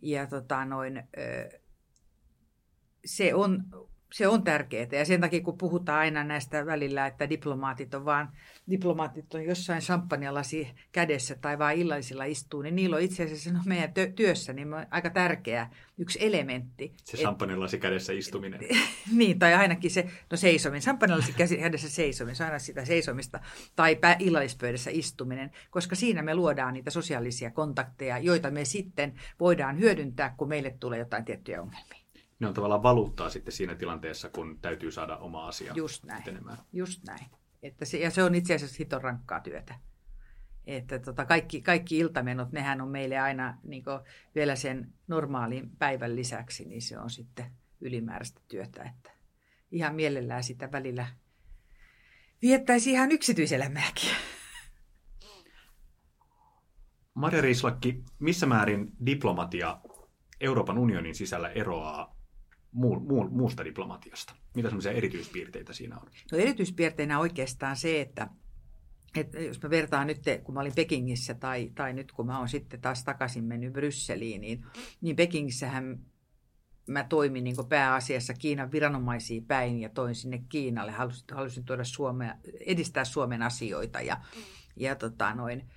[0.02, 1.02] Ja tota noin,
[3.04, 3.64] se on,
[4.14, 4.86] se on tärkeää.
[4.92, 8.28] Ja sen takia, kun puhutaan aina näistä välillä, että diplomaatit on vaan,
[8.70, 13.60] diplomaatit on jossain champagnelasi kädessä tai vaan illallisilla istuu, niin niillä on itse asiassa no
[13.66, 16.94] meidän tö- työssä niin on aika tärkeä yksi elementti.
[17.04, 18.60] Se champagnelasi kädessä istuminen.
[19.18, 20.82] niin, tai ainakin se, no seisominen.
[20.82, 23.40] Champagnelasi kädessä seisominen, se on aina sitä seisomista.
[23.76, 30.34] Tai illallispöydässä istuminen, koska siinä me luodaan niitä sosiaalisia kontakteja, joita me sitten voidaan hyödyntää,
[30.36, 32.03] kun meille tulee jotain tiettyjä ongelmia
[32.40, 36.22] ne on tavallaan valuuttaa sitten siinä tilanteessa, kun täytyy saada oma asia Just näin.
[36.22, 36.58] Etenemään.
[36.72, 37.26] Just näin.
[37.62, 39.74] Että se, ja se on itse asiassa hiton rankkaa työtä.
[40.66, 43.84] Että tota, kaikki, kaikki iltamenot, nehän on meille aina niin
[44.34, 48.82] vielä sen normaalin päivän lisäksi, niin se on sitten ylimääräistä työtä.
[48.82, 49.10] Että
[49.70, 51.06] ihan mielellään sitä välillä
[52.42, 54.10] viettäisi ihan yksityiselämääkin.
[57.14, 59.80] Maria Riislakki, missä määrin diplomatia
[60.40, 62.13] Euroopan unionin sisällä eroaa
[62.74, 64.34] muu, muu, muusta diplomatiasta?
[64.54, 66.06] Mitä semmoisia erityispiirteitä siinä on?
[66.32, 68.28] No erityispiirteinä oikeastaan se, että
[69.16, 72.48] että jos mä vertaan nyt, kun mä olin Pekingissä tai, tai nyt kun mä oon
[72.48, 74.64] sitten taas takaisin mennyt Brysseliin, niin,
[75.00, 75.98] niin Pekingissähän
[76.86, 80.92] mä toimin niin pääasiassa Kiinan viranomaisiin päin ja toin sinne Kiinalle.
[80.92, 82.34] Halusin, halusin tuoda Suomea,
[82.66, 84.20] edistää Suomen asioita ja,
[84.76, 85.70] ja tota noin,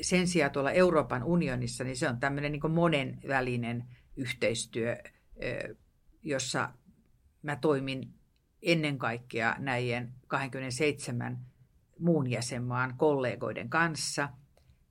[0.00, 3.84] sen sijaan tuolla Euroopan unionissa, niin se on tämmöinen niin monenvälinen
[4.16, 4.96] yhteistyö,
[6.22, 6.72] jossa
[7.42, 8.14] mä toimin
[8.62, 11.38] ennen kaikkea näiden 27
[11.98, 14.28] muun jäsenmaan kollegoiden kanssa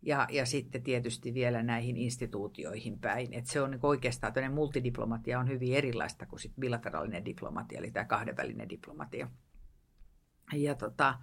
[0.02, 3.34] ja, ja sitten tietysti vielä näihin instituutioihin päin.
[3.34, 7.92] Et se on niin oikeastaan tämmöinen multidiplomatia on hyvin erilaista kuin sit bilateraalinen diplomatia, eli
[7.92, 9.30] tämä kahdenvälinen diplomatia.
[10.54, 11.20] Ja tota,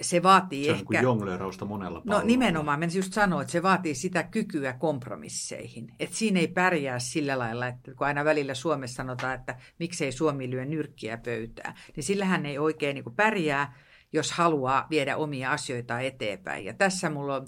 [0.00, 1.00] se vaatii se on ehkä...
[1.02, 2.20] jonglerausta monella pallolla.
[2.20, 5.94] No nimenomaan, mä just sanoa, että se vaatii sitä kykyä kompromisseihin.
[6.00, 10.50] Että siinä ei pärjää sillä lailla, että kun aina välillä Suomessa sanotaan, että miksei Suomi
[10.50, 13.74] lyö nyrkkiä pöytää, niin sillähän ei oikein niin pärjää,
[14.12, 16.64] jos haluaa viedä omia asioita eteenpäin.
[16.64, 17.46] Ja tässä mulla on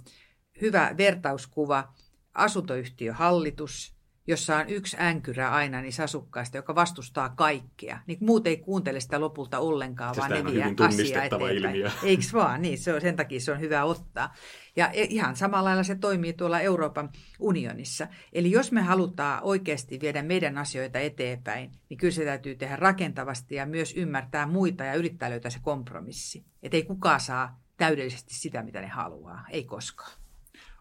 [0.61, 1.93] hyvä vertauskuva,
[2.35, 3.96] asuntoyhtiöhallitus,
[4.27, 7.99] jossa on yksi änkyrä aina niissä asukkaista, joka vastustaa kaikkea.
[8.07, 11.57] Niin muut ei kuuntele sitä lopulta ollenkaan, Se vaan ne vie asiaa eteenpäin.
[11.57, 11.91] Ilmiö.
[12.03, 12.62] Eikö vaan?
[12.62, 14.35] Niin, se on, sen takia se on hyvä ottaa.
[14.77, 17.11] Ja e, ihan samalla lailla se toimii tuolla Euroopan
[17.41, 18.07] unionissa.
[18.33, 23.55] Eli jos me halutaan oikeasti viedä meidän asioita eteenpäin, niin kyllä se täytyy tehdä rakentavasti
[23.55, 26.45] ja myös ymmärtää muita ja yrittää löytää se kompromissi.
[26.62, 29.45] Että ei kukaan saa täydellisesti sitä, mitä ne haluaa.
[29.51, 30.26] Ei koskaan.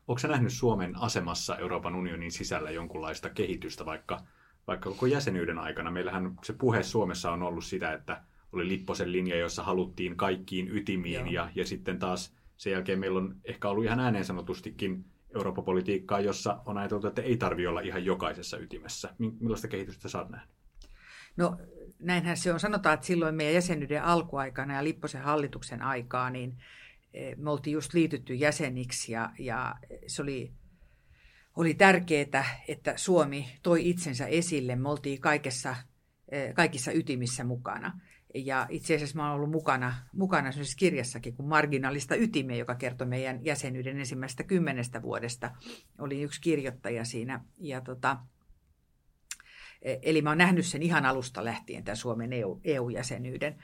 [0.08, 4.22] Onko se nähnyt Suomen asemassa Euroopan unionin sisällä jonkunlaista kehitystä, vaikka,
[4.68, 5.92] vaikka koko jäsenyyden aikana?
[5.92, 11.34] Meillähän se puhe Suomessa on ollut sitä, että oli Lipposen linja, jossa haluttiin kaikkiin ytimiin,
[11.34, 16.62] ja, ja sitten taas sen jälkeen meillä on ehkä ollut ihan ääneen sanotustikin Eurooppa-politiikkaa, jossa
[16.66, 19.10] on ajateltu, että ei tarvitse olla ihan jokaisessa ytimessä.
[19.18, 20.50] Millaista kehitystä sä oot nähnyt?
[21.38, 21.58] No
[22.00, 22.60] näinhän se on.
[22.60, 26.58] Sanotaan, että silloin meidän jäsenyyden alkuaikana ja Lipposen hallituksen aikaa, niin
[27.38, 29.76] me oltiin just liitytty jäseniksi ja, ja
[30.08, 30.54] se oli,
[31.56, 34.76] oli tärkeää, että Suomi toi itsensä esille.
[34.76, 35.76] Me oltiin kaikessa,
[36.32, 38.00] eh, kaikissa ytimissä mukana.
[38.36, 43.46] Ja itse asiassa mä olen ollut mukana, mukana kirjassakin kuin Marginaalista ytimeä, joka kertoi meidän
[43.46, 45.52] jäsenyyden ensimmäisestä kymmenestä vuodesta.
[46.00, 47.44] Oli yksi kirjoittaja siinä.
[47.58, 48.18] Ja tota,
[49.82, 53.64] eh, eli mä oon nähnyt sen ihan alusta lähtien, tämän Suomen EU, EU-jäsenyyden.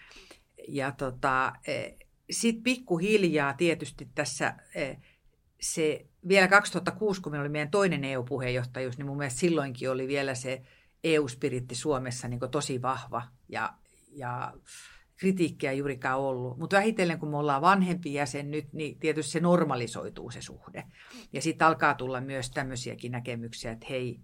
[0.67, 1.53] Ja tota,
[2.31, 4.97] sitten pikkuhiljaa tietysti tässä eh,
[5.61, 10.61] se vielä 2006, kun oli meidän toinen EU-puheenjohtajuus, niin mun mielestä silloinkin oli vielä se
[11.03, 13.73] EU-spiritti Suomessa niin tosi vahva ja,
[14.11, 14.53] ja
[15.17, 16.57] kritiikkiä juurikaan ollut.
[16.57, 20.83] Mutta vähitellen, kun me ollaan vanhempi jäsen nyt, niin tietysti se normalisoituu se suhde.
[21.33, 24.19] Ja sitten alkaa tulla myös tämmöisiäkin näkemyksiä, että hei,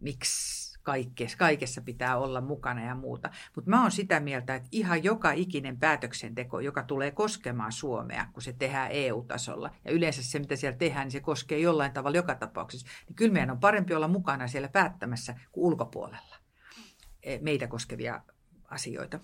[0.00, 3.30] miksi kaikessa, kaikessa pitää olla mukana ja muuta.
[3.56, 8.42] Mutta mä oon sitä mieltä, että ihan joka ikinen päätöksenteko, joka tulee koskemaan Suomea, kun
[8.42, 12.34] se tehdään EU-tasolla, ja yleensä se, mitä siellä tehdään, niin se koskee jollain tavalla joka
[12.34, 16.36] tapauksessa, niin kyllä meidän on parempi olla mukana siellä päättämässä kuin ulkopuolella
[17.22, 18.22] e, meitä koskevia
[18.64, 19.20] asioita.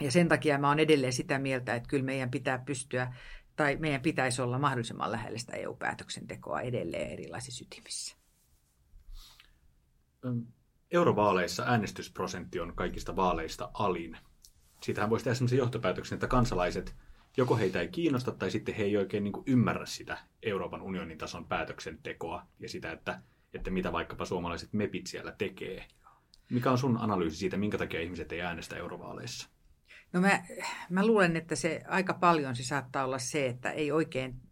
[0.00, 3.14] Ja sen takia mä oon edelleen sitä mieltä, että kyllä meidän pitää pystyä,
[3.56, 8.16] tai meidän pitäisi olla mahdollisimman lähellä sitä EU-päätöksentekoa edelleen erilaisissa ytimissä
[10.90, 14.16] eurovaaleissa äänestysprosentti on kaikista vaaleista alin.
[14.82, 16.94] Siitähän voisi tehdä sellaisen johtopäätöksen, että kansalaiset,
[17.36, 21.44] joko heitä ei kiinnosta tai sitten he ei oikein niin ymmärrä sitä Euroopan unionin tason
[21.44, 23.20] päätöksentekoa ja sitä, että,
[23.54, 25.84] että mitä vaikkapa suomalaiset mepit siellä tekee.
[26.50, 29.48] Mikä on sun analyysi siitä, minkä takia ihmiset ei äänestä eurovaaleissa?
[30.12, 30.42] No mä,
[30.90, 34.47] mä luulen, että se aika paljon se saattaa olla se, että ei oikein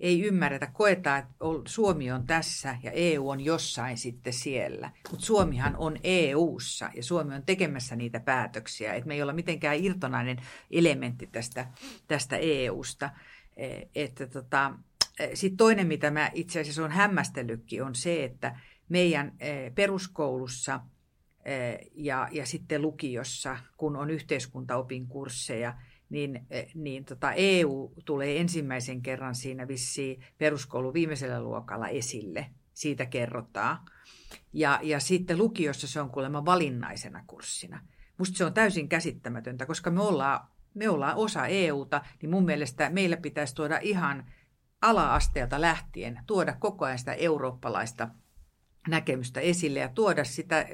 [0.00, 1.34] ei ymmärretä, koetaan, että
[1.66, 4.90] Suomi on tässä ja EU on jossain sitten siellä.
[5.10, 8.94] Mutta Suomihan on EUssa ja Suomi on tekemässä niitä päätöksiä.
[8.94, 10.38] Että me ei olla mitenkään irtonainen
[10.70, 11.66] elementti tästä,
[12.08, 13.10] tästä EUsta.
[13.56, 14.74] E, että tota,
[15.18, 20.80] e, Sitten toinen, mitä mä itse asiassa olen hämmästellytkin, on se, että meidän e, peruskoulussa
[21.94, 25.74] ja, ja sitten lukiossa, kun on yhteiskuntaopin kursseja–
[26.10, 32.46] niin, eh, niin tota EU tulee ensimmäisen kerran siinä vissiin peruskoulun viimeisellä luokalla esille.
[32.74, 33.78] Siitä kerrotaan.
[34.52, 37.80] Ja, ja sitten lukiossa se on kuulemma valinnaisena kurssina.
[38.18, 42.90] Musta se on täysin käsittämätöntä, koska me ollaan, me ollaan osa EUta, niin mun mielestä
[42.90, 44.32] meillä pitäisi tuoda ihan
[44.82, 48.08] ala-asteelta lähtien, tuoda koko ajan sitä eurooppalaista
[48.88, 50.66] näkemystä esille ja tuoda sitä,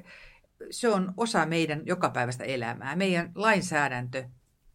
[0.71, 2.97] se on osa meidän jokapäiväistä elämää.
[2.97, 4.25] Meidän lainsäädäntö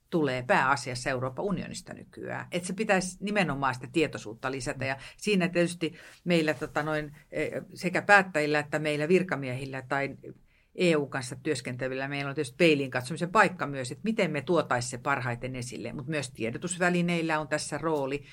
[0.10, 2.48] tulee pääasiassa Euroopan unionista nykyään.
[2.52, 4.86] Että se pitäisi nimenomaan sitä tietoisuutta lisätä.
[4.86, 5.94] Ja siinä tietysti
[6.24, 10.18] meillä tota noin, e, sekä päättäjillä että meillä virkamiehillä tai
[10.76, 15.56] EU-kanssa työskentelevillä meillä on tietysti peiliin katsomisen paikka myös, että miten me tuotaisiin se parhaiten
[15.56, 15.94] esille.
[15.94, 18.24] Mutta myös tiedotusvälineillä on tässä rooli.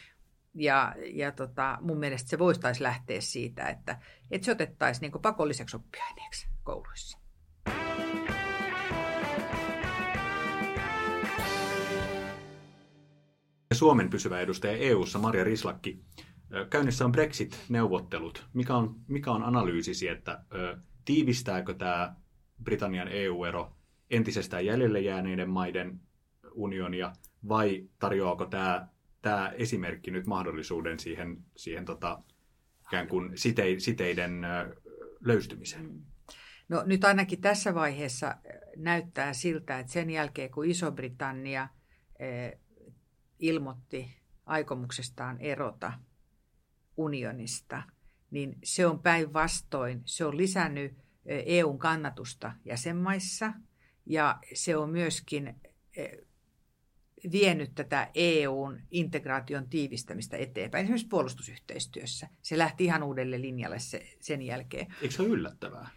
[0.54, 3.98] Ja, ja tota, mun mielestä se voisi lähteä siitä, että,
[4.30, 7.18] että se otettaisiin niin pakolliseksi oppiaineeksi kouluissa.
[13.72, 16.04] Suomen pysyvä edustaja EU:ssa Maria Rislakki.
[16.70, 18.46] Käynnissä on Brexit-neuvottelut.
[18.54, 22.14] Mikä on, mikä on analyysisi, että ö, tiivistääkö tämä
[22.62, 23.76] Britannian EU-ero
[24.10, 26.00] entisestään jäljelle jääneiden maiden
[26.52, 27.12] unionia,
[27.48, 28.88] vai tarjoaako tämä,
[29.22, 32.22] tämä esimerkki nyt mahdollisuuden siihen, siihen tota,
[32.88, 34.46] ikään kuin site, siteiden
[35.20, 35.90] löystymiseen?
[35.90, 36.02] Mm.
[36.68, 38.36] No nyt ainakin tässä vaiheessa
[38.76, 41.68] näyttää siltä, että sen jälkeen kun Iso-Britannia
[43.38, 45.92] ilmoitti aikomuksestaan erota
[46.96, 47.82] unionista,
[48.30, 50.92] niin se on päinvastoin, se on lisännyt
[51.26, 53.52] EUn kannatusta jäsenmaissa
[54.06, 55.60] ja se on myöskin
[57.32, 62.28] vienyt tätä EUn integraation tiivistämistä eteenpäin, esimerkiksi puolustusyhteistyössä.
[62.42, 64.94] Se lähti ihan uudelle linjalle se, sen jälkeen.
[65.02, 65.88] Eikö se ole yllättävää?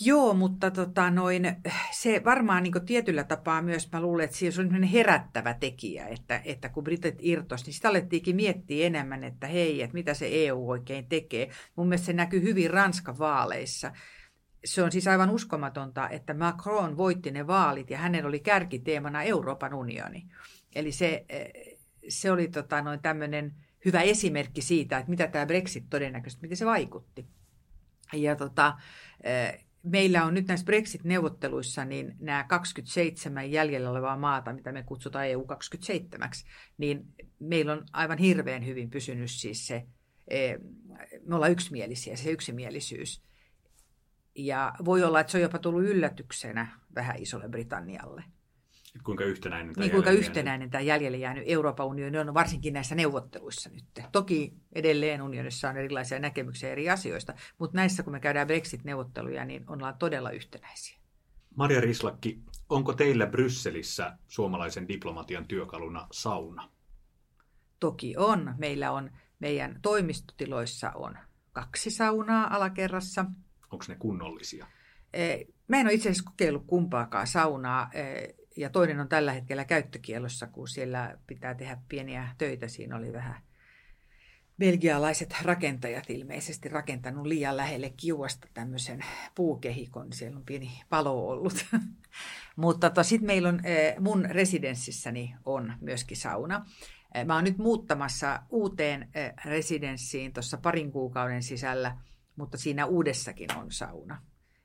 [0.00, 1.56] Joo, mutta tota noin,
[1.90, 6.68] se varmaan niin tietyllä tapaa myös, mä luulen, että se on herättävä tekijä, että, että
[6.68, 11.06] kun Britit irtos, niin sitä alettiinkin miettiä enemmän, että hei, että mitä se EU oikein
[11.08, 11.50] tekee.
[11.76, 13.92] Mun mielestä se näkyy hyvin Ranskan vaaleissa.
[14.64, 19.74] Se on siis aivan uskomatonta, että Macron voitti ne vaalit ja hänen oli kärkiteemana Euroopan
[19.74, 20.26] unioni.
[20.74, 21.26] Eli se,
[22.08, 23.54] se oli tota noin tämmöinen
[23.84, 27.26] hyvä esimerkki siitä, että mitä tämä Brexit todennäköisesti, miten se vaikutti.
[28.12, 28.76] Ja tota,
[29.82, 36.44] meillä on nyt näissä Brexit-neuvotteluissa niin nämä 27 jäljellä olevaa maata, mitä me kutsutaan EU27,
[36.78, 37.06] niin
[37.38, 39.86] meillä on aivan hirveän hyvin pysynyt siis se,
[41.26, 43.22] me ollaan yksimielisiä, se yksimielisyys.
[44.34, 48.24] Ja voi olla, että se on jopa tullut yllätyksenä vähän isolle Britannialle.
[49.04, 53.70] Kuinka yhtenäinen tämä niin, kuinka yhtenäinen tämä jäljelle jäänyt Euroopan unioni on, varsinkin näissä neuvotteluissa
[53.70, 53.84] nyt.
[54.12, 59.64] Toki edelleen unionissa on erilaisia näkemyksiä eri asioista, mutta näissä kun me käydään Brexit-neuvotteluja, niin
[59.70, 60.98] ollaan todella yhtenäisiä.
[61.56, 66.70] Maria Rislakki, onko teillä Brysselissä suomalaisen diplomatian työkaluna sauna?
[67.80, 68.54] Toki on.
[68.58, 71.18] Meillä on meidän toimistotiloissa on
[71.52, 73.24] kaksi saunaa alakerrassa.
[73.70, 74.66] Onko ne kunnollisia?
[75.12, 77.90] Eh, mä en ole itse asiassa kokeillut kumpaakaan saunaa.
[78.56, 82.68] Ja toinen on tällä hetkellä käyttökielossa, kun siellä pitää tehdä pieniä töitä.
[82.68, 83.42] Siinä oli vähän
[84.58, 90.12] belgialaiset rakentajat ilmeisesti rakentanut liian lähelle kiuasta tämmöisen puukehikon.
[90.12, 91.66] Siellä on pieni palo ollut.
[92.56, 96.66] Mutta tota, sitten meillä on, eh, mun residenssissäni on myöskin sauna.
[97.14, 101.96] Eh, mä oon nyt muuttamassa uuteen eh, residenssiin tuossa parin kuukauden sisällä,
[102.36, 104.22] mutta siinä uudessakin on sauna.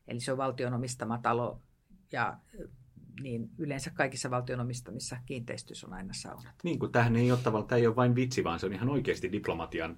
[0.08, 1.62] Eli se on valtion omistama talo
[2.12, 2.38] ja
[3.22, 6.56] niin yleensä kaikissa valtion omistamissa kiinteistöissä on aina saunat.
[6.64, 8.90] Niin kuin tähän ei ole tavallaan, tämä ei ole vain vitsi, vaan se on ihan
[8.90, 9.98] oikeasti diplomatian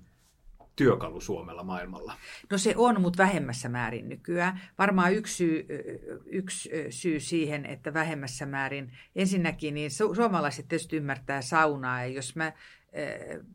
[0.76, 2.14] työkalu Suomella maailmalla?
[2.52, 4.62] No se on, mutta vähemmässä määrin nykyään.
[4.78, 5.68] Varmaan yksi syy,
[6.26, 8.92] yksi syy siihen, että vähemmässä määrin.
[9.16, 12.02] Ensinnäkin niin su- suomalaiset tietysti ymmärtää saunaa.
[12.02, 12.54] Ja jos mä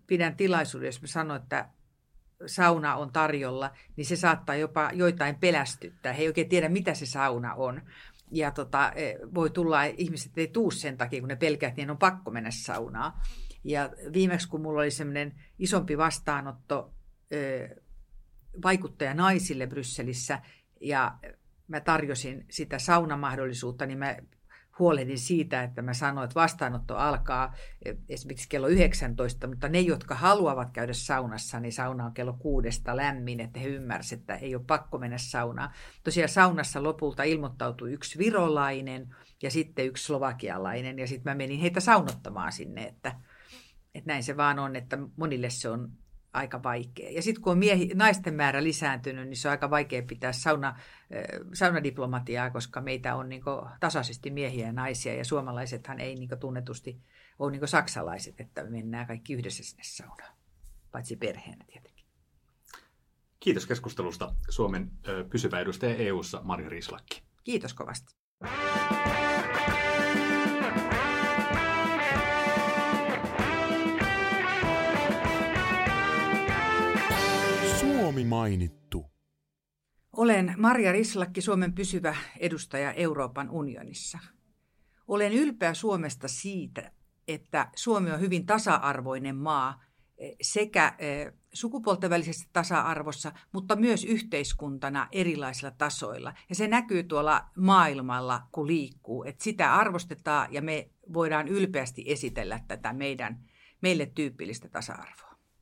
[0.06, 1.68] pidän tilaisuuden, jos mä sanon, että
[2.46, 6.12] sauna on tarjolla, niin se saattaa jopa joitain pelästyttää.
[6.12, 7.82] He ei oikein tiedä, mitä se sauna on
[8.34, 11.90] ja tota, e, voi tulla, ihmiset ei tuu sen takia, kun ne pelkää, että niin
[11.90, 13.12] on pakko mennä saunaan.
[13.64, 16.94] Ja viimeksi, kun mulla oli semmoinen isompi vastaanotto
[17.30, 17.68] e,
[18.62, 20.42] vaikuttaja naisille Brysselissä,
[20.80, 21.18] ja
[21.68, 24.16] mä tarjosin sitä saunamahdollisuutta, niin mä
[24.78, 27.54] huolehdin siitä, että mä sanoin, että vastaanotto alkaa
[28.08, 33.40] esimerkiksi kello 19, mutta ne, jotka haluavat käydä saunassa, niin sauna on kello kuudesta lämmin,
[33.40, 35.70] että he ymmärsivät, että ei ole pakko mennä saunaan.
[36.04, 41.80] Tosiaan saunassa lopulta ilmoittautui yksi virolainen ja sitten yksi slovakialainen, ja sitten mä menin heitä
[41.80, 43.14] saunottamaan sinne, että,
[43.94, 45.92] että näin se vaan on, että monille se on
[46.34, 47.10] aika vaikea.
[47.10, 50.78] Ja sitten kun on miehi, naisten määrä lisääntynyt, niin se on aika vaikea pitää sauna,
[51.52, 53.42] saunadiplomatiaa, koska meitä on niin
[53.80, 57.00] tasaisesti miehiä ja naisia, ja suomalaisethan ei niin tunnetusti
[57.38, 60.34] ole niin saksalaiset, että me mennään kaikki yhdessä sinne saunaan,
[60.92, 62.06] paitsi perheenä tietenkin.
[63.40, 64.90] Kiitos keskustelusta Suomen
[65.30, 67.22] pysyvä edustaja EU-ssa Marja Rislakki.
[67.44, 68.14] Kiitos kovasti.
[78.14, 79.06] Suomi mainittu.
[80.12, 84.18] Olen Maria Rislakki, Suomen pysyvä edustaja Euroopan unionissa.
[85.08, 86.92] Olen ylpeä Suomesta siitä,
[87.28, 89.84] että Suomi on hyvin tasa-arvoinen maa
[90.18, 96.34] eh, sekä eh, sukupuolten välisessä tasa-arvossa, mutta myös yhteiskuntana erilaisilla tasoilla.
[96.48, 102.60] Ja se näkyy tuolla maailmalla, kun liikkuu, että sitä arvostetaan ja me voidaan ylpeästi esitellä
[102.68, 103.44] tätä meidän,
[103.80, 105.33] meille tyypillistä tasa-arvoa.